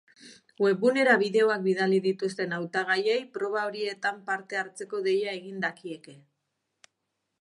Webgunera 0.63 1.11
bideoak 1.23 1.59
bidali 1.67 1.99
dituzten 2.05 2.57
hautagaiei 2.57 3.19
proba 3.35 3.67
horietan 3.67 4.19
parte 4.31 4.61
hartzeko 4.63 5.03
deia 5.11 5.37
egin 5.41 5.63
dakieke. 5.67 6.17